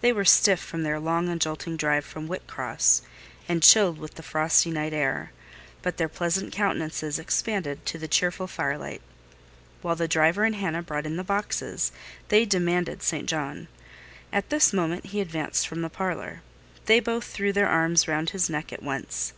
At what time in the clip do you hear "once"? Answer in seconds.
18.82-19.34